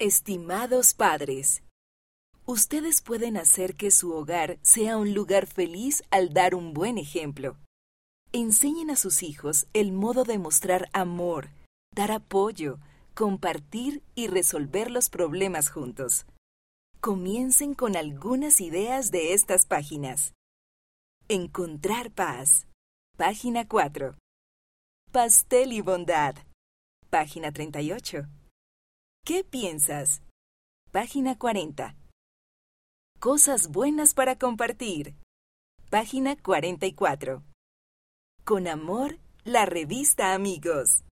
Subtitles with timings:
[0.00, 1.64] Estimados padres,
[2.46, 7.56] ustedes pueden hacer que su hogar sea un lugar feliz al dar un buen ejemplo.
[8.30, 11.48] Enseñen a sus hijos el modo de mostrar amor,
[11.96, 12.78] dar apoyo,
[13.14, 16.26] compartir y resolver los problemas juntos.
[17.00, 20.32] Comiencen con algunas ideas de estas páginas.
[21.26, 22.68] Encontrar paz.
[23.16, 24.14] Página 4.
[25.10, 26.36] Pastel y bondad.
[27.10, 28.28] Página 38.
[29.28, 30.22] ¿Qué piensas?
[30.90, 31.94] Página 40.
[33.20, 35.16] Cosas buenas para compartir.
[35.90, 37.42] Página 44.
[38.44, 41.04] Con amor, la revista Amigos.